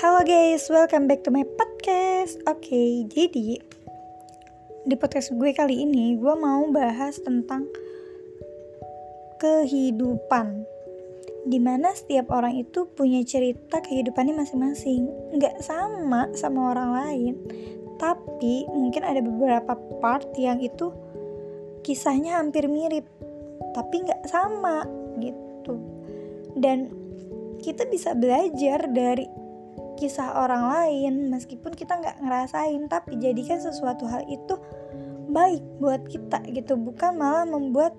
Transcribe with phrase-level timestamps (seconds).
[0.00, 2.40] Halo guys, welcome back to my podcast.
[2.48, 3.60] Oke, jadi
[4.88, 7.68] di podcast gue kali ini gue mau bahas tentang
[9.36, 10.64] kehidupan.
[11.44, 15.04] Di mana setiap orang itu punya cerita kehidupannya masing-masing.
[15.36, 17.34] Nggak sama sama orang lain,
[18.00, 20.96] tapi mungkin ada beberapa part yang itu
[21.84, 23.04] kisahnya hampir mirip,
[23.76, 24.80] tapi nggak sama
[25.20, 25.76] gitu.
[26.56, 26.88] Dan
[27.60, 29.39] kita bisa belajar dari
[30.00, 34.56] kisah orang lain meskipun kita nggak ngerasain tapi jadikan sesuatu hal itu
[35.30, 36.74] baik buat kita gitu.
[36.80, 37.94] Bukan malah membuat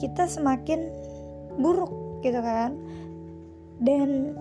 [0.00, 0.90] kita semakin
[1.60, 1.92] buruk
[2.26, 2.74] gitu kan.
[3.78, 4.34] Dan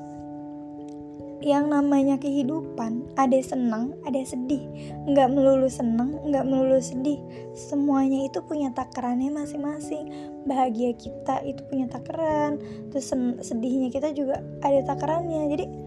[1.43, 4.63] yang namanya kehidupan ada senang ada sedih.
[5.11, 7.19] Nggak melulu senang nggak melulu sedih.
[7.51, 10.07] Semuanya itu punya takarannya masing-masing.
[10.47, 12.57] Bahagia kita itu punya takaran
[12.89, 13.11] terus
[13.43, 15.51] sedihnya kita juga ada takarannya.
[15.51, 15.82] Jadi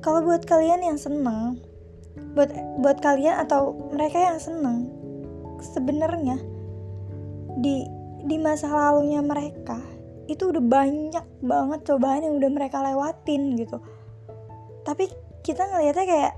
[0.00, 1.60] kalau buat kalian yang senang
[2.34, 2.50] buat
[2.82, 4.90] buat kalian atau mereka yang senang
[5.60, 6.40] sebenarnya
[7.60, 7.84] di
[8.24, 9.80] di masa lalunya mereka
[10.30, 13.82] itu udah banyak banget cobaan yang udah mereka lewatin gitu.
[14.86, 15.10] Tapi
[15.42, 16.32] kita ngelihatnya kayak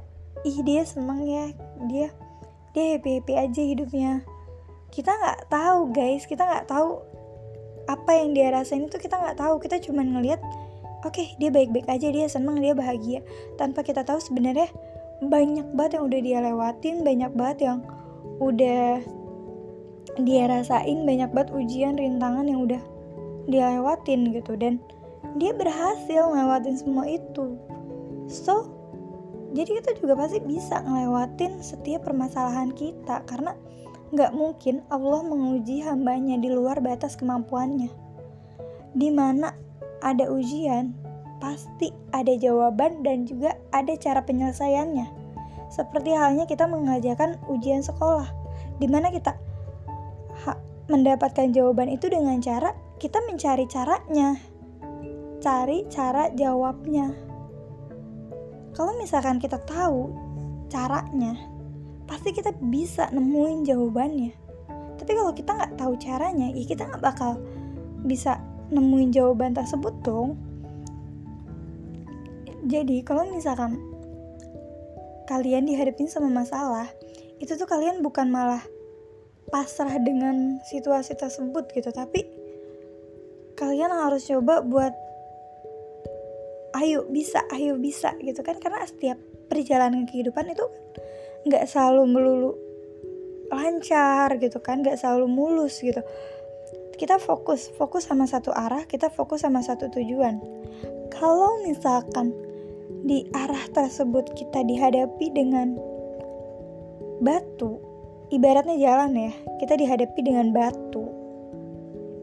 [0.48, 1.52] ih dia seneng ya
[1.92, 2.08] dia
[2.72, 4.24] dia happy happy aja hidupnya.
[4.88, 6.24] Kita nggak tahu guys.
[6.24, 7.05] Kita nggak tahu
[7.84, 9.60] apa yang dia rasain itu kita nggak tahu.
[9.60, 10.40] Kita cuma ngelihat
[11.03, 13.20] oke okay, dia baik-baik aja dia seneng dia bahagia.
[13.58, 14.70] Tanpa kita tahu sebenarnya
[15.22, 17.78] banyak banget yang udah dia lewatin banyak banget yang
[18.42, 18.98] udah
[20.23, 22.83] dia rasain banyak banget ujian rintangan yang udah
[23.47, 24.55] dia lewatin gitu.
[24.58, 24.83] Dan
[25.39, 27.56] dia berhasil ngelewatin semua itu.
[28.28, 28.69] So,
[29.53, 33.56] jadi kita juga pasti bisa ngelewatin setiap permasalahan kita karena
[34.12, 37.89] nggak mungkin Allah menguji hambanya di luar batas kemampuannya.
[38.92, 39.56] Di mana
[40.03, 40.92] ada ujian,
[41.39, 45.07] pasti ada jawaban dan juga ada cara penyelesaiannya.
[45.73, 48.29] Seperti halnya kita mengajarkan ujian sekolah,
[48.83, 49.39] di mana kita
[50.91, 54.36] mendapatkan jawaban itu dengan cara kita mencari caranya,
[55.42, 57.33] cari cara jawabnya
[58.73, 60.14] kalau misalkan kita tahu
[60.70, 61.35] caranya
[62.08, 64.33] pasti kita bisa nemuin jawabannya
[65.02, 67.42] tapi kalau kita nggak tahu caranya ya kita nggak bakal
[68.07, 68.41] bisa
[68.72, 70.40] nemuin jawaban tersebut dong.
[72.64, 73.77] Jadi kalau misalkan
[75.28, 76.88] kalian dihadapin sama masalah
[77.38, 78.64] itu tuh kalian bukan malah
[79.52, 81.92] pasrah dengan situasi tersebut gitu.
[81.92, 82.24] Tapi
[83.61, 84.94] kalian harus coba buat
[86.80, 88.56] ayo bisa ayo bisa gitu kan.
[88.56, 89.20] Karena setiap
[89.52, 90.64] perjalanan kehidupan itu
[91.44, 92.52] nggak selalu melulu
[93.52, 96.00] lancar gitu kan nggak selalu mulus gitu
[97.02, 100.39] kita fokus fokus sama satu arah kita fokus sama satu tujuan
[101.11, 102.30] kalau misalkan
[103.02, 105.74] di arah tersebut kita dihadapi dengan
[107.18, 107.83] batu
[108.30, 111.11] ibaratnya jalan ya kita dihadapi dengan batu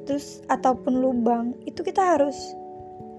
[0.07, 2.39] terus ataupun lubang itu kita harus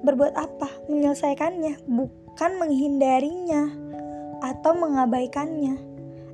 [0.01, 0.69] berbuat apa?
[0.89, 3.69] Menyelesaikannya, bukan menghindarinya
[4.41, 5.77] atau mengabaikannya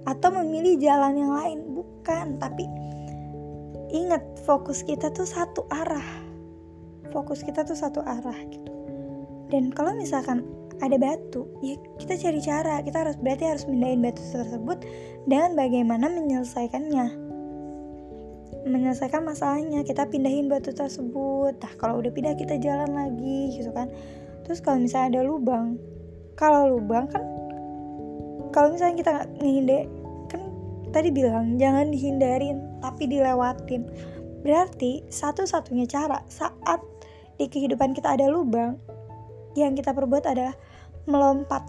[0.06, 2.38] atau memilih jalan yang lain, bukan.
[2.38, 2.64] Tapi
[3.96, 6.04] ingat fokus kita tuh satu arah.
[7.14, 8.72] Fokus kita tuh satu arah gitu.
[9.48, 10.44] Dan kalau misalkan
[10.84, 12.84] ada batu, ya kita cari cara.
[12.84, 14.84] Kita harus berarti harus mindahin batu tersebut
[15.24, 17.26] dengan bagaimana menyelesaikannya
[18.66, 23.86] menyelesaikan masalahnya kita pindahin batu tersebut nah kalau udah pindah kita jalan lagi gitu kan
[24.42, 25.78] terus kalau misalnya ada lubang
[26.34, 27.22] kalau lubang kan
[28.50, 29.82] kalau misalnya kita nggak ngehindar
[30.26, 30.42] kan
[30.90, 33.82] tadi bilang jangan dihindarin tapi dilewatin.
[34.46, 36.78] Berarti satu-satunya cara saat
[37.34, 38.78] di kehidupan kita ada lubang
[39.58, 40.54] yang kita perbuat adalah
[41.10, 41.66] melompat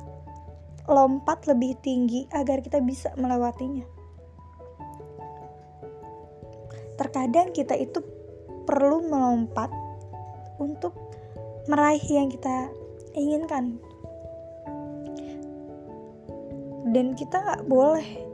[0.87, 3.83] lompat lebih tinggi agar kita bisa melewatinya.
[6.95, 7.99] Terkadang kita itu
[8.63, 9.69] perlu melompat
[10.57, 10.95] untuk
[11.67, 12.71] meraih yang kita
[13.13, 13.77] inginkan.
[16.87, 18.26] Dan kita nggak boleh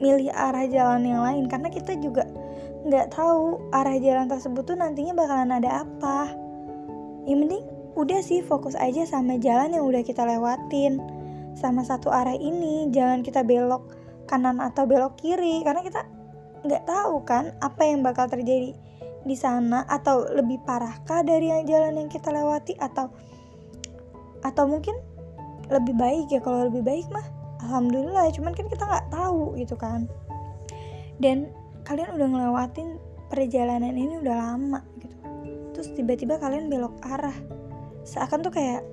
[0.00, 2.24] milih arah jalan yang lain karena kita juga
[2.88, 6.32] nggak tahu arah jalan tersebut tuh nantinya bakalan ada apa.
[7.28, 7.64] Yang mending
[7.94, 10.98] udah sih fokus aja sama jalan yang udah kita lewatin
[11.52, 13.92] sama satu arah ini jangan kita belok
[14.30, 16.06] kanan atau belok kiri karena kita
[16.64, 18.72] nggak tahu kan apa yang bakal terjadi
[19.20, 23.12] di sana atau lebih parahkah dari yang jalan yang kita lewati atau
[24.40, 24.96] atau mungkin
[25.68, 27.26] lebih baik ya kalau lebih baik mah
[27.64, 30.08] alhamdulillah cuman kan kita nggak tahu gitu kan.
[31.20, 31.52] Dan
[31.84, 32.96] kalian udah ngelewatin
[33.28, 35.16] perjalanan ini udah lama gitu.
[35.76, 37.36] Terus tiba-tiba kalian belok arah.
[38.04, 38.84] Seakan tuh kayak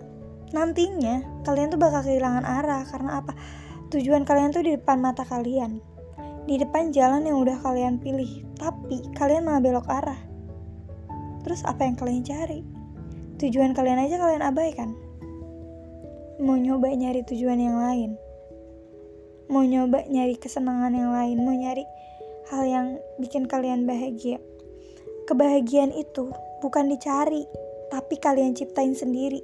[0.51, 3.33] nantinya kalian tuh bakal kehilangan arah karena apa?
[3.87, 5.79] Tujuan kalian tuh di depan mata kalian.
[6.47, 10.19] Di depan jalan yang udah kalian pilih tapi kalian malah belok arah.
[11.47, 12.59] Terus apa yang kalian cari?
[13.39, 14.95] Tujuan kalian aja kalian abaikan.
[16.43, 18.26] Mau nyoba nyari tujuan yang lain
[19.47, 21.87] mau nyoba nyari kesenangan yang lain mau nyari
[22.51, 24.43] hal yang bikin kalian bahagia.
[25.27, 27.47] Kebahagiaan itu bukan dicari
[27.87, 29.39] tapi kalian ciptain sendiri.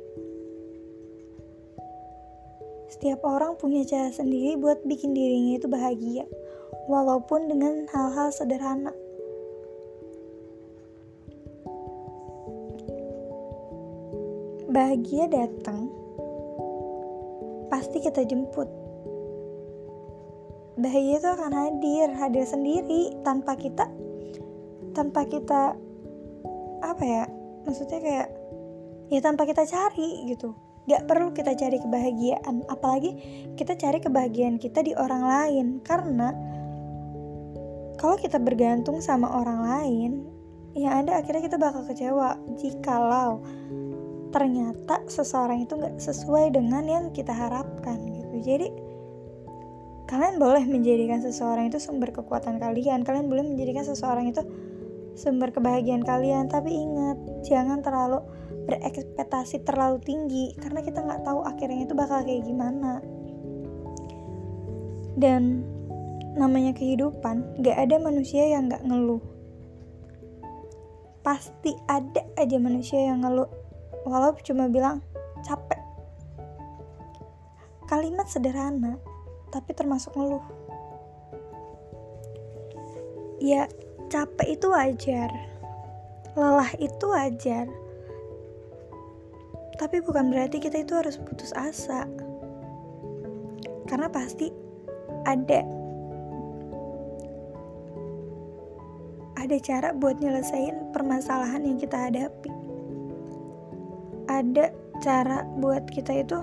[2.92, 6.28] Setiap orang punya cara sendiri buat bikin dirinya itu bahagia
[6.92, 8.92] walaupun dengan hal-hal sederhana.
[14.68, 15.88] Bahagia datang
[17.72, 18.83] pasti kita jemput.
[20.84, 23.88] Bahagia itu akan hadir, hadir sendiri tanpa kita
[24.92, 25.80] tanpa kita
[26.84, 27.24] apa ya?
[27.64, 28.28] Maksudnya kayak
[29.08, 30.52] ya tanpa kita cari gitu.
[30.84, 33.16] Gak perlu kita cari kebahagiaan, apalagi
[33.56, 36.36] kita cari kebahagiaan kita di orang lain karena
[37.96, 40.12] kalau kita bergantung sama orang lain,
[40.76, 43.40] ya ada akhirnya kita bakal kecewa jikalau
[44.34, 48.68] ternyata seseorang itu nggak sesuai dengan yang kita harapkan gitu jadi
[50.06, 53.08] kalian boleh menjadikan seseorang itu sumber kekuatan kalian.
[53.08, 54.44] Kalian boleh menjadikan seseorang itu
[55.16, 56.52] sumber kebahagiaan kalian.
[56.52, 57.18] Tapi ingat
[57.48, 58.20] jangan terlalu
[58.64, 63.00] berekspektasi terlalu tinggi karena kita nggak tahu akhirnya itu bakal kayak gimana.
[65.20, 65.64] Dan
[66.34, 69.22] namanya kehidupan nggak ada manusia yang nggak ngeluh.
[71.24, 73.48] Pasti ada aja manusia yang ngeluh
[74.04, 75.00] walau cuma bilang
[75.44, 75.80] capek.
[77.88, 79.00] Kalimat sederhana,
[79.54, 80.42] tapi termasuk ngeluh.
[83.38, 83.70] Ya,
[84.10, 85.30] capek itu wajar.
[86.34, 87.70] Lelah itu wajar.
[89.78, 92.10] Tapi bukan berarti kita itu harus putus asa.
[93.86, 94.50] Karena pasti
[95.30, 95.62] ada
[99.38, 102.64] ada cara buat nyelesain permasalahan yang kita hadapi
[104.32, 104.72] ada
[105.04, 106.40] cara buat kita itu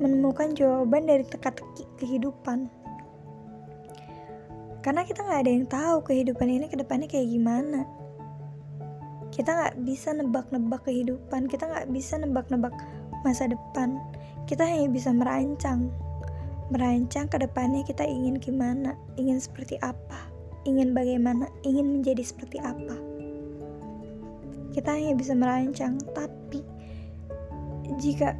[0.00, 2.66] menemukan jawaban dari teka-teki kehidupan.
[4.80, 7.84] Karena kita nggak ada yang tahu kehidupan ini ke depannya kayak gimana.
[9.28, 12.72] Kita nggak bisa nebak-nebak kehidupan, kita nggak bisa nebak-nebak
[13.22, 14.00] masa depan.
[14.48, 15.92] Kita hanya bisa merancang,
[16.72, 20.26] merancang ke depannya kita ingin gimana, ingin seperti apa,
[20.64, 22.96] ingin bagaimana, ingin menjadi seperti apa.
[24.72, 26.64] Kita hanya bisa merancang, tapi
[28.00, 28.34] jika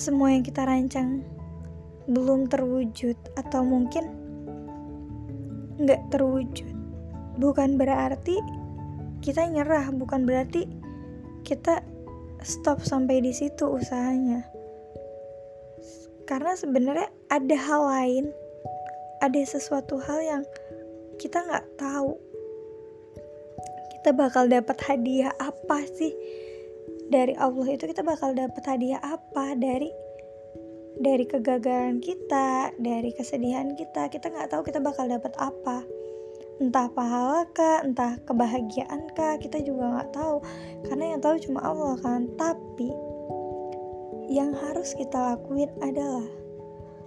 [0.00, 1.20] semua yang kita rancang
[2.08, 4.08] belum terwujud atau mungkin
[5.76, 6.72] nggak terwujud.
[7.36, 8.40] Bukan berarti
[9.20, 10.64] kita nyerah bukan berarti
[11.44, 11.84] kita
[12.40, 14.48] stop sampai di situ usahanya.
[16.24, 18.24] Karena sebenarnya ada hal lain
[19.20, 20.42] ada sesuatu hal yang
[21.20, 22.16] kita nggak tahu.
[24.00, 26.16] Kita bakal dapat hadiah apa sih
[27.10, 29.90] dari Allah itu kita bakal dapat hadiah apa dari
[31.00, 35.82] dari kegagalan kita, dari kesedihan kita, kita nggak tahu kita bakal dapat apa.
[36.60, 40.44] Entah pahala kah, entah kebahagiaan kah, kita juga nggak tahu.
[40.86, 42.28] Karena yang tahu cuma Allah kan.
[42.36, 42.92] Tapi
[44.28, 46.28] yang harus kita lakuin adalah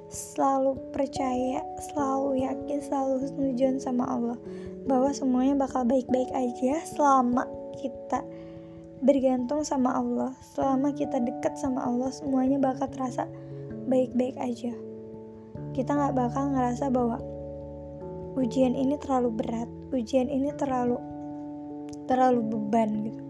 [0.10, 1.62] selalu percaya,
[1.94, 4.38] selalu yakin, selalu husnujon sama Allah
[4.90, 7.46] bahwa semuanya bakal baik-baik aja selama
[7.78, 8.26] kita
[9.04, 10.32] bergantung sama Allah.
[10.56, 13.28] Selama kita dekat sama Allah, semuanya bakal terasa
[13.92, 14.74] baik-baik aja.
[15.76, 17.20] Kita nggak bakal ngerasa bahwa
[18.40, 20.98] ujian ini terlalu berat, ujian ini terlalu
[22.08, 23.24] terlalu beban gitu.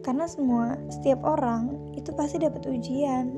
[0.00, 3.30] Karena semua setiap orang itu pasti dapat ujian.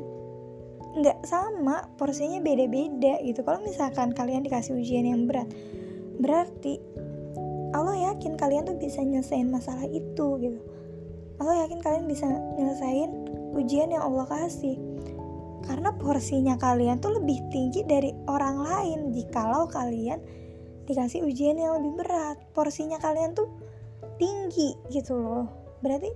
[0.93, 3.41] Nggak sama, porsinya beda-beda gitu.
[3.45, 5.49] Kalau misalkan kalian dikasih ujian yang berat,
[6.21, 6.79] berarti
[7.73, 10.61] Allah yakin kalian tuh bisa nyelesain masalah itu gitu.
[11.41, 13.11] Allah yakin kalian bisa nyelesain
[13.57, 14.77] ujian yang Allah kasih.
[15.63, 19.01] Karena porsinya kalian tuh lebih tinggi dari orang lain.
[19.17, 20.21] Jikalau kalian
[20.85, 23.49] dikasih ujian yang lebih berat porsinya kalian tuh
[24.21, 25.49] tinggi gitu loh.
[25.81, 26.11] Berarti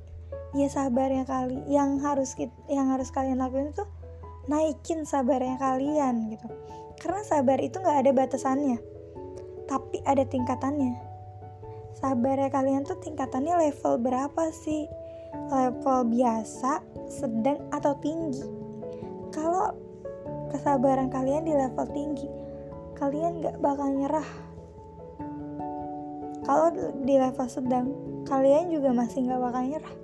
[0.54, 2.36] ya sabarnya kali yang harus
[2.68, 3.88] yang harus kalian lakuin tuh
[4.50, 6.46] naikin sabarnya kalian gitu.
[7.00, 8.96] Karena sabar itu nggak ada batasannya
[9.66, 11.15] tapi ada tingkatannya
[11.96, 14.84] sabarnya kalian tuh tingkatannya level berapa sih?
[15.48, 18.44] Level biasa sedang atau tinggi?
[19.32, 19.72] Kalau
[20.52, 22.28] kesabaran kalian di level tinggi
[22.96, 24.28] kalian gak bakal nyerah.
[26.46, 26.70] Kalau
[27.02, 27.86] di level sedang
[28.24, 29.94] kalian juga masih gak bakal nyerah.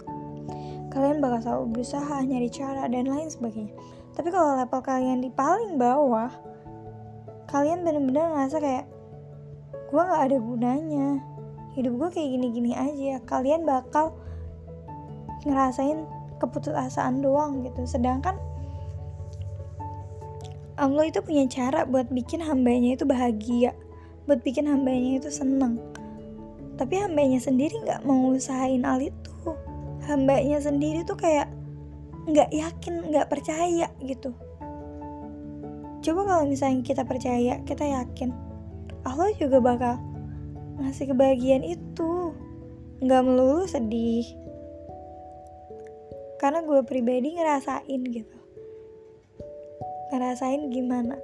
[0.92, 3.72] Kalian bakal selalu berusaha nyari cara dan lain sebagainya.
[4.12, 6.28] Tapi kalau level kalian di paling bawah
[7.48, 8.84] kalian bener-bener ngerasa kayak
[9.92, 11.08] gue nggak ada gunanya
[11.72, 14.12] hidup gue kayak gini-gini aja kalian bakal
[15.48, 16.04] ngerasain
[16.38, 17.86] keputusasaan doang gitu.
[17.86, 18.36] Sedangkan
[20.76, 23.76] Allah itu punya cara buat bikin hambanya itu bahagia
[24.26, 25.78] buat bikin hambanya itu seneng.
[26.78, 29.30] Tapi hambanya sendiri nggak mau usahain hal itu.
[30.06, 31.50] Hambanya sendiri tuh kayak
[32.26, 34.30] nggak yakin nggak percaya gitu.
[36.02, 38.34] Coba kalau misalnya kita percaya kita yakin
[39.06, 39.94] Allah juga bakal
[40.80, 42.32] ngasih kebahagiaan itu
[43.02, 44.24] nggak melulu sedih
[46.38, 48.38] karena gue pribadi ngerasain gitu
[50.12, 51.16] ngerasain gimana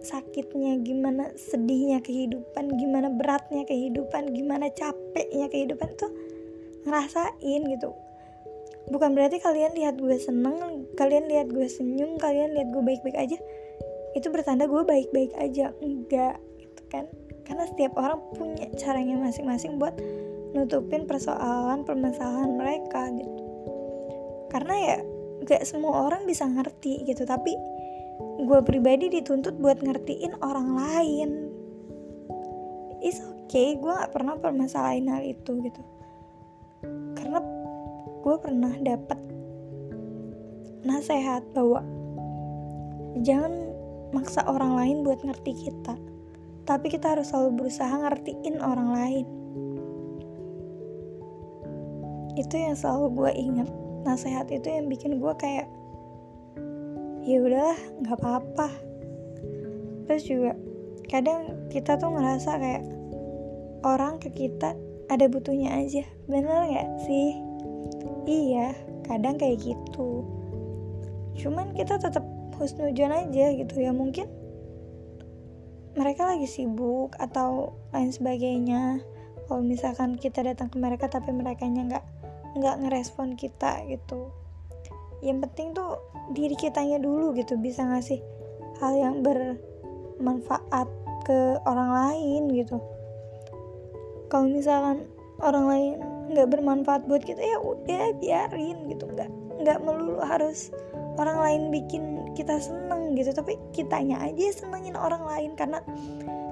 [0.00, 6.10] sakitnya, gimana sedihnya kehidupan, gimana beratnya kehidupan, gimana capeknya kehidupan tuh
[6.88, 7.92] ngerasain gitu.
[8.90, 13.38] Bukan berarti kalian lihat gue seneng, kalian lihat gue senyum, kalian lihat gue baik-baik aja.
[14.16, 17.06] Itu bertanda gue baik-baik aja, enggak gitu kan.
[17.50, 19.98] Karena setiap orang punya caranya masing-masing buat
[20.54, 23.42] nutupin persoalan, permasalahan mereka gitu.
[24.54, 24.98] Karena ya
[25.42, 27.58] gak semua orang bisa ngerti gitu, tapi
[28.46, 31.30] gue pribadi dituntut buat ngertiin orang lain.
[33.02, 35.82] Is okay gue gak pernah permasalahin hal itu gitu.
[37.18, 37.42] Karena
[38.22, 39.18] gue pernah dapat
[40.86, 41.82] nasihat bahwa
[43.26, 43.74] jangan
[44.14, 46.09] maksa orang lain buat ngerti kita
[46.70, 49.26] tapi kita harus selalu berusaha ngertiin orang lain.
[52.38, 53.68] Itu yang selalu gue ingat.
[54.06, 55.66] Nasihat itu yang bikin gue kayak
[57.26, 58.70] ya udahlah nggak apa-apa.
[60.06, 60.54] Terus juga
[61.10, 62.86] kadang kita tuh ngerasa kayak
[63.82, 64.78] orang ke kita
[65.10, 66.06] ada butuhnya aja.
[66.30, 67.34] Bener nggak sih?
[68.30, 68.78] Iya
[69.10, 70.22] kadang kayak gitu.
[71.34, 72.22] Cuman kita tetap
[72.62, 73.90] husnujon aja gitu ya.
[73.90, 74.39] Mungkin
[75.98, 79.02] mereka lagi sibuk atau lain sebagainya.
[79.50, 82.04] Kalau misalkan kita datang ke mereka tapi mereka nggak
[82.54, 84.30] nggak ngerespon kita gitu.
[85.20, 85.98] Yang penting tuh
[86.30, 88.22] diri kitanya dulu gitu bisa ngasih
[88.78, 90.86] hal yang bermanfaat
[91.26, 92.78] ke orang lain gitu.
[94.30, 95.10] Kalau misalkan
[95.42, 95.92] orang lain
[96.30, 99.10] nggak bermanfaat buat kita ya udah biarin gitu.
[99.10, 99.30] Nggak
[99.60, 100.70] nggak melulu harus
[101.20, 105.52] orang lain bikin kita seneng gitu tapi kitanya aja senengin orang lain.
[105.52, 105.84] Karena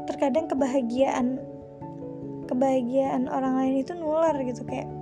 [0.05, 1.41] terkadang kebahagiaan
[2.45, 4.63] kebahagiaan orang lain itu nular gitu.
[4.69, 4.93] Kayak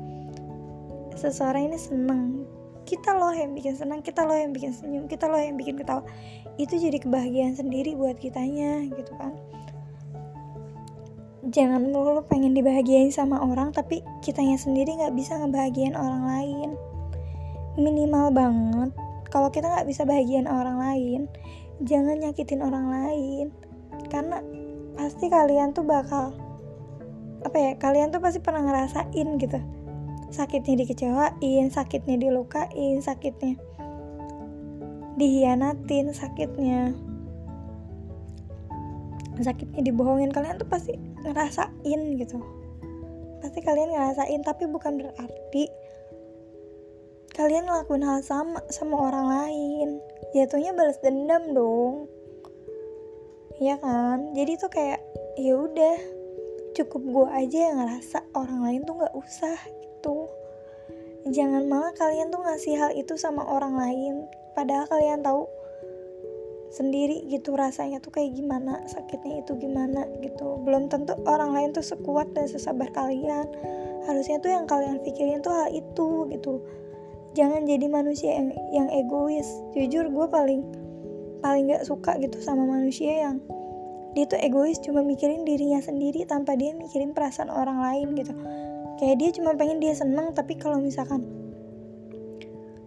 [1.18, 2.23] seseorang ini seneng.
[2.87, 6.06] Kita loh yang bikin senang kita loh yang bikin senyum kita loh yang bikin ketawa.
[6.54, 9.35] Itu jadi kebahagiaan sendiri buat kitanya gitu kan.
[11.46, 16.70] Jangan mulu pengen dibahagiain sama orang tapi kitanya sendiri nggak bisa ngebahagiain orang lain.
[17.75, 18.90] Minimal banget
[19.28, 21.21] kalau kita nggak bisa bahagiain orang lain
[21.85, 23.47] jangan nyakitin orang lain.
[24.09, 24.40] Karena
[24.97, 26.33] pasti kalian tuh bakal
[27.45, 29.59] apa ya kalian tuh pasti pernah ngerasain gitu.
[30.33, 33.54] Sakitnya dikecewain sakitnya dilukain sakitnya
[35.16, 36.97] dihianatin sakitnya
[39.37, 40.33] sakitnya dibohongin.
[40.33, 42.38] Kalian tuh pasti ngerasain gitu.
[43.45, 45.68] Pasti kalian ngerasain tapi bukan berarti
[47.37, 49.88] kalian ngelakuin hal sama sama orang lain.
[50.33, 52.09] Jatuhnya balas dendam dong.
[53.61, 54.33] Iya kan?
[54.33, 55.05] Jadi tuh kayak
[55.37, 55.97] ya udah
[56.73, 60.28] cukup gue aja yang ngerasa orang lain tuh nggak usah itu
[61.33, 64.25] jangan malah kalian tuh ngasih hal itu sama orang lain.
[64.57, 65.45] Padahal kalian tahu
[66.73, 70.61] sendiri gitu rasanya tuh kayak gimana sakitnya itu gimana gitu.
[70.64, 73.45] Belum tentu orang lain tuh sekuat dan sesabar kalian.
[74.09, 76.62] Harusnya tuh yang kalian pikirin tuh hal itu gitu
[77.37, 79.45] jangan jadi manusia yang yang egois.
[79.76, 80.64] Jujur gue paling
[81.45, 83.37] paling gak suka gitu sama manusia yang
[84.16, 88.33] dia tuh egois cuma mikirin dirinya sendiri tanpa dia mikirin perasaan orang lain gitu.
[88.97, 91.21] Kayak dia cuma pengen dia seneng tapi kalau misalkan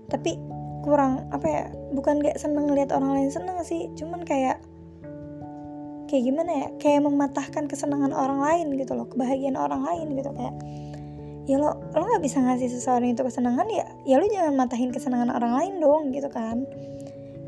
[0.09, 0.41] tapi
[0.81, 1.63] kurang apa ya
[1.93, 4.57] bukan gak seneng ngeliat orang lain seneng sih cuman kayak
[6.09, 10.55] kayak gimana ya kayak mematahkan kesenangan orang lain gitu loh kebahagiaan orang lain gitu kayak
[11.49, 15.33] ya lo lo nggak bisa ngasih seseorang itu kesenangan ya ya lo jangan matahin kesenangan
[15.33, 16.69] orang lain dong gitu kan.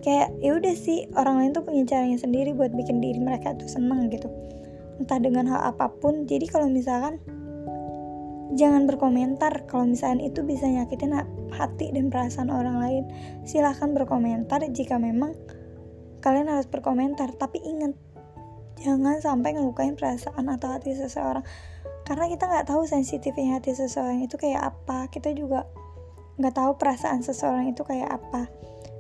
[0.02, 3.70] Kayak ya udah sih orang lain tuh punya caranya sendiri buat bikin diri mereka tuh
[3.70, 4.26] seneng gitu.
[4.98, 7.22] Entah dengan hal apa pun jadi kalau misalkan
[8.58, 11.14] jangan berkomentar kalau misalnya itu bisa nyakitin
[11.54, 13.04] hati dan perasaan orang lain.
[13.46, 15.38] Silahkan berkomentar jika memang
[16.26, 17.94] kalian harus berkomentar tapi ingat
[18.82, 21.46] jangan sampai ngelukain perasaan atau hati seseorang
[22.12, 25.08] karena kita nggak tahu sensitifnya hati seseorang itu kayak apa.
[25.08, 25.64] Kita juga
[26.44, 28.52] nggak tahu perasaan seseorang itu kayak apa.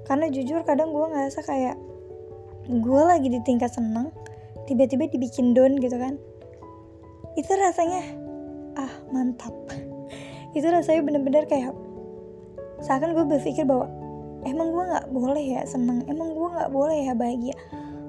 [0.07, 1.75] Karena jujur kadang gue ngerasa kayak
[2.71, 4.15] gue lagi di tingkat senang
[4.63, 6.15] tiba-tiba dibikin down gitu kan.
[7.35, 7.99] Itu rasanya
[8.79, 9.51] ah mantap.
[10.55, 11.75] Itu rasanya bener-bener kayak
[12.79, 13.91] seakan gue berpikir bahwa
[14.47, 17.59] emang gue nggak boleh ya senang emang gue nggak boleh ya bahagia?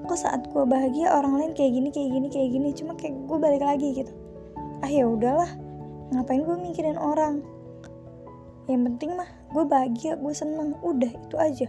[0.07, 2.69] Kok saat gue bahagia orang lain kayak gini kayak gini kayak gini?
[2.71, 4.22] Cuma kayak gue balik lagi gitu
[4.83, 5.47] ah ya udahlah.
[6.11, 7.39] Ngapain gue mikirin orang?
[8.67, 10.75] Yang penting mah gue bahagia gue seneng.
[10.83, 11.67] Udah itu aja.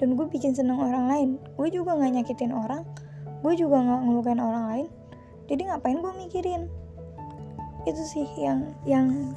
[0.00, 1.28] Dan gue bikin seneng orang lain.
[1.60, 2.82] Gue juga nggak nyakitin orang.
[3.44, 4.88] Gue juga nggak ngelukain orang lain.
[5.46, 6.62] Jadi ngapain gue mikirin?
[7.84, 9.36] Itu sih yang yang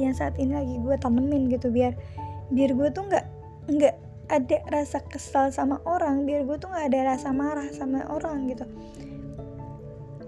[0.00, 1.92] yang saat ini lagi gue tanemin gitu biar
[2.48, 3.26] biar gue tuh nggak
[3.68, 3.96] nggak
[4.32, 8.64] ada rasa kesal sama orang biar gue tuh nggak ada rasa marah sama orang gitu.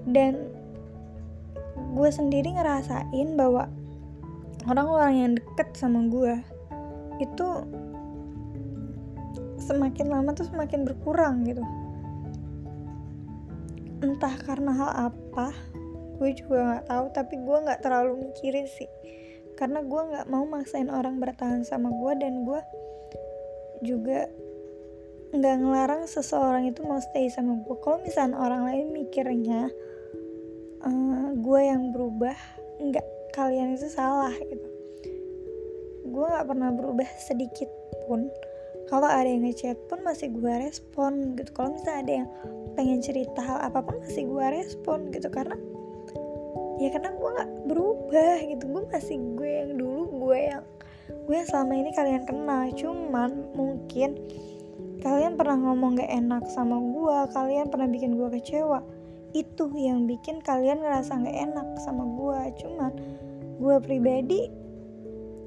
[0.05, 0.54] Dan
[1.95, 3.71] gue sendiri ngerasain bahwa
[4.67, 6.35] orang-orang yang deket sama gue
[7.23, 7.49] itu
[9.63, 11.63] semakin lama tuh semakin berkurang gitu.
[14.03, 15.55] Entah karena hal apa
[16.19, 18.91] gue juga nggak tahu tapi gue nggak terlalu mikirin sih.
[19.55, 22.61] Karena gue nggak mau maksain orang bertahan sama gue dan gue
[23.87, 24.27] juga
[25.35, 27.77] nggak ngelarang seseorang itu mau stay sama gue.
[27.79, 29.71] Kalau misalnya orang lain mikirnya
[30.85, 32.37] uh, gue yang berubah
[32.81, 34.69] nggak kalian itu salah gitu.
[36.05, 37.69] Gue nggak pernah berubah sedikit
[38.07, 38.29] pun.
[38.93, 41.51] Kalau ada yang ngechat pun masih gue respon gitu.
[41.57, 42.29] Kalau misalnya ada yang
[42.77, 45.27] pengen cerita hal apa pun masih gue respon gitu.
[45.33, 45.57] Karena
[46.79, 48.65] ya karena gue nggak berubah gitu.
[48.69, 50.65] Gue masih gue yang dulu gue yang
[51.25, 52.69] gue yang selama ini kalian kenal.
[52.77, 54.21] Cuman mungkin
[55.05, 58.81] kalian pernah ngomong gak enak sama gue kalian pernah bikin gue kecewa
[59.35, 62.93] itu yang bikin kalian ngerasa gak enak sama gue cuman
[63.59, 64.41] gue pribadi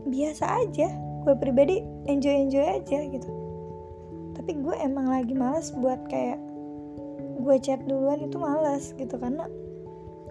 [0.08, 0.88] biasa aja.
[1.24, 3.29] Gue pribadi enjoy enjoy aja gitu.
[4.35, 6.40] Tapi gue emang lagi males buat kayak
[7.44, 9.16] gue chat duluan itu males gitu.
[9.16, 9.48] Karena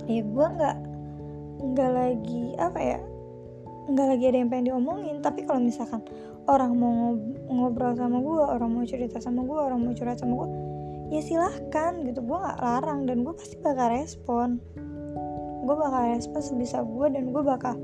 [0.04, 0.76] ya gue nggak
[1.57, 3.00] nggak lagi apa ya
[3.87, 5.16] nggak lagi ada yang pengen diomongin.
[5.24, 6.04] Tapi kalau misalkan
[6.48, 7.16] orang mau
[7.50, 10.48] ngobrol sama gue orang mau cerita sama gue orang mau curhat sama gue
[11.11, 12.23] ya silahkan gitu.
[12.23, 14.59] Gue nggak larang dan gue pasti bakal respon.
[15.66, 17.79] Gue bakal respon sebisa gue dan gue bakal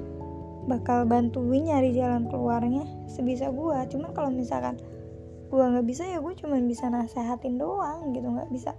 [0.71, 4.79] bakal bantuin nyari jalan keluarnya sebisa gue cuman kalau misalkan
[5.51, 8.27] gue nggak bisa ya gue cuma bisa nasehatin doang gitu.
[8.27, 8.73] Nggak bisa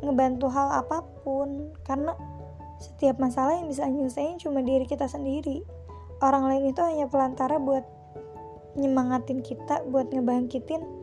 [0.00, 1.74] ngebantu hal apa pun.
[1.82, 2.14] Karena
[2.80, 5.60] setiap masalah yang bisa nyelesain cuma diri kita sendiri.
[6.20, 7.84] Orang lain itu hanya pelantara buat
[8.78, 10.99] nyemangatin kita buat ngebangkitin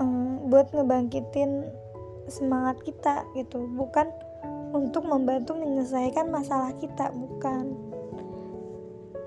[0.00, 1.68] um, buat ngebangkitin
[2.30, 3.66] semangat kita gitu.
[3.68, 4.08] Bukan
[4.74, 7.74] untuk membantu menyelesaikan masalah kita bukan.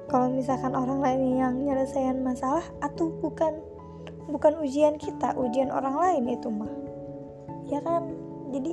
[0.07, 3.59] Kalau misalkan orang lain yang nyelesain masalah atau bukan
[4.27, 6.71] bukan ujian kita ujian orang lain itu mah.
[7.67, 8.15] Ya kan?
[8.55, 8.71] Jadi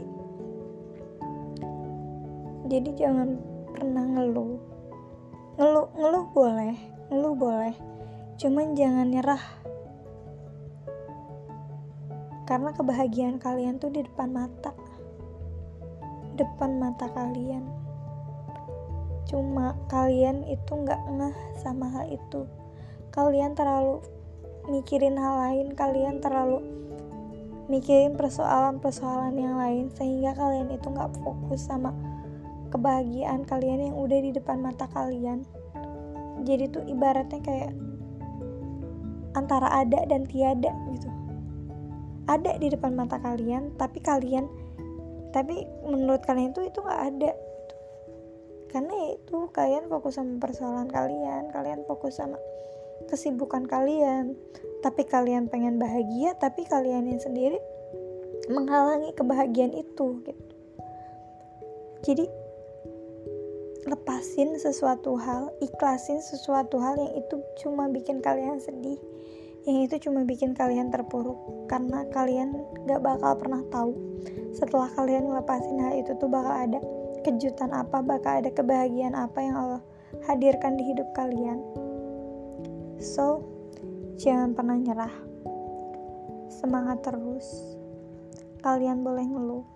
[2.71, 3.39] jadi jangan
[3.75, 4.59] pernah ngeluh.
[5.59, 7.75] Ngeluh ngeluh boleh ngeluh boleh.
[8.41, 9.43] Cuman jangan nyerah
[12.45, 14.77] karena kebahagiaan kalian tuh di depan mata.
[16.37, 17.65] Depan mata kalian.
[19.25, 22.45] Cuma kalian itu nggak ngeh sama hal itu.
[23.09, 24.05] Kalian terlalu
[24.69, 26.61] mikirin hal lain kalian terlalu
[27.69, 31.97] mikirin persoalan-persoalan yang lain sehingga kalian itu nggak fokus sama
[32.69, 35.49] kebahagiaan kalian yang udah di depan mata kalian.
[36.45, 37.73] Jadi tuh ibaratnya kayak
[39.33, 41.14] antara ada dan tiada gitu
[42.25, 44.49] ada di depan mata kalian tapi kalian
[45.35, 47.33] tapi menurut kalian itu itu nggak ada.
[48.71, 52.39] Karena itu kalian fokus sama persoalan kalian kalian fokus sama
[53.11, 54.39] kesibukan kalian.
[54.79, 57.59] Tapi kalian pengen bahagia tapi kalian yang sendiri
[58.47, 60.55] menghalangi kebahagiaan itu gitu.
[62.07, 62.27] Jadi
[63.91, 68.97] lepasin sesuatu hal ikhlasin sesuatu hal yang itu cuma bikin kalian sedih
[69.65, 71.37] yang itu cuma bikin kalian terpuruk
[71.69, 73.97] karena kalian gak bakal pernah tahu
[74.55, 76.79] setelah kalian ngelepasin hal itu tuh bakal ada
[77.25, 79.83] kejutan apa, bakal ada kebahagiaan apa yang Allah
[80.29, 81.59] hadirkan di hidup kalian.
[83.01, 83.43] So,
[84.21, 85.15] jangan pernah nyerah.
[86.53, 87.75] Semangat terus.
[88.63, 89.67] Kalian boleh ngeluh.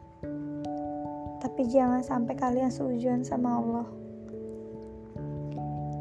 [1.42, 3.88] Tapi jangan sampai kalian seujuan sama Allah.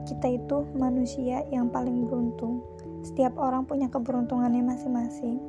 [0.07, 2.63] Kita itu manusia yang paling beruntung.
[3.07, 5.39] Setiap orang punya keberuntungannya masing-masing.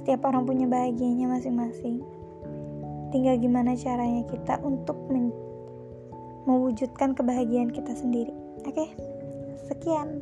[0.00, 2.00] Setiap orang punya bahagianya masing-masing
[3.08, 5.00] Tinggal gimana caranya kita untuk
[6.44, 8.36] mewujudkan kebahagiaan kita sendiri.
[8.68, 8.92] Oke,
[9.64, 10.20] sekian.